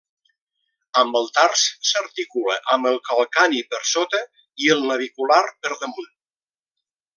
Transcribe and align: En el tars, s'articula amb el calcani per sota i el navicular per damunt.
En 1.01 1.11
el 1.19 1.27
tars, 1.35 1.65
s'articula 1.89 2.57
amb 2.77 2.89
el 2.93 2.97
calcani 3.11 3.61
per 3.75 3.83
sota 3.91 4.25
i 4.65 4.73
el 4.77 4.83
navicular 4.93 5.41
per 5.55 5.79
damunt. 5.85 6.13